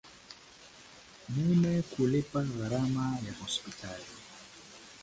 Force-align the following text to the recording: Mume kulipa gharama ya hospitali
Mume 1.29 1.81
kulipa 1.81 2.43
gharama 2.43 3.19
ya 3.25 3.33
hospitali 3.33 4.05